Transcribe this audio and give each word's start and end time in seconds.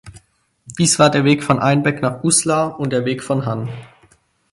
Dies 0.79 0.97
war 0.97 1.11
der 1.11 1.25
Weg 1.25 1.43
von 1.43 1.59
Einbeck 1.59 2.01
nach 2.01 2.23
Uslar 2.23 2.79
und 2.79 2.89
der 2.89 3.05
Weg 3.05 3.21
von 3.21 3.45
Hann. 3.45 3.69